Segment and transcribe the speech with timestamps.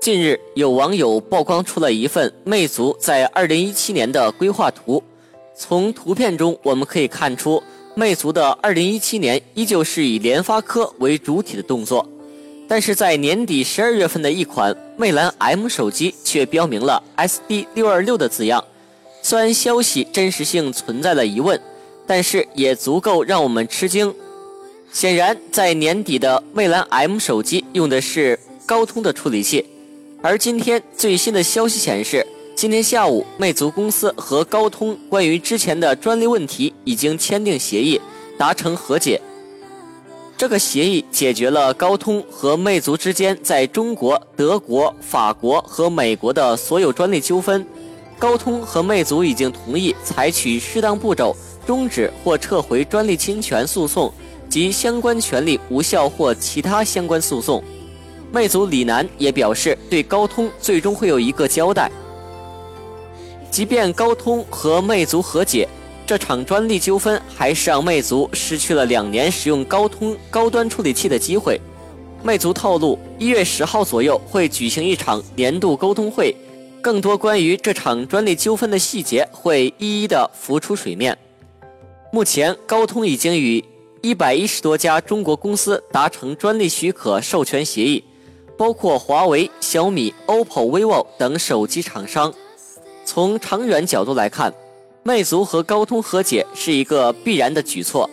[0.00, 5.02] 近日，有网友曝光出了一份魅族在2017年的规划图。
[5.56, 7.60] 从图片中我们可以看出，
[7.96, 12.08] 魅族的2017年依旧是以联发科为主体的动作，
[12.68, 18.64] 但是在年底十二月份的一款魅蓝 M 手机却标明了 SD626 的字样。
[19.20, 21.60] 虽然消息真实性存在了疑问，
[22.06, 24.14] 但是也足够让我们吃惊。
[24.92, 29.66] 显然，在年底的魅蓝 M 手机用的是高通的处理器。
[30.20, 38.00] 而今天最新的消息显示，今天下午，魅族公司和高通关于之前的专利问题已经签订协议，
[38.36, 39.20] 达成和解。
[40.36, 47.64] 这个协议解决了高通和魅族之间在中国、德国、法国和美国的所有专利纠纷。
[48.18, 54.12] 高通和魅族已经同意采取适当步骤，终止或撤回专利侵权诉讼
[54.48, 57.62] 及相关权利无效或其他相关诉讼。
[58.30, 61.90] 魅族李楠也表示，对高通最终会有一个交代。
[63.50, 65.66] 即便高通和魅族和解，
[66.06, 71.58] 这场专利纠纷还是让魅族失去了两年使用高通高端处理器的机会。
[72.22, 76.36] 魅族透露，一月十号左右会举行一场年度沟通会，
[76.82, 81.16] 更多关于这场专利纠纷的细节会一一的浮出水面。
[82.12, 83.64] 目前，高通已经与
[84.02, 88.04] 一百一十多家中国公司达成专利许可授权协议。
[88.58, 92.34] 包括华为、小米、OPPO、vivo 等手机厂商。
[93.04, 94.52] 从长远角度来看，
[95.04, 98.10] 魅族和高通和解是一个必然的举措。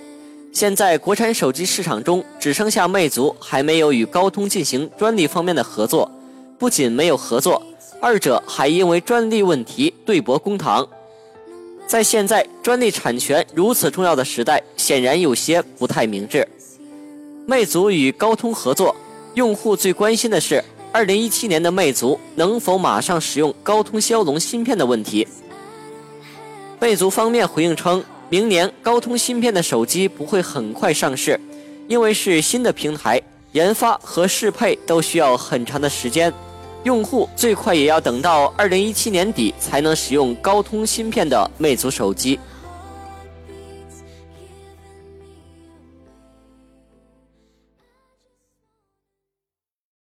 [0.53, 6.09] 现在国产手机市场中只剩下魅族还没有与高通进行专利方面的合作。
[6.57, 7.61] 不仅没有合作，
[7.99, 10.87] 二者还因为专利问题对簿公堂。
[11.85, 16.47] 在现在专利产权如此重要的时代，显然有些不太明智。
[17.45, 18.95] 魅族与高通合作。
[19.35, 20.63] 用户最关心的是，
[20.93, 25.27] 二零一七年的魅族能否马上使用高通骁龙芯片的问题。
[26.79, 31.37] 魅族方面回应称，明年高通芯片的手机不会很快上市，
[31.89, 36.33] 因为是新的平台，研发和适配都需要很长的时间，
[36.83, 42.39] 用户最快也要等到二零一七年底才能使用高通芯片的魅族手机。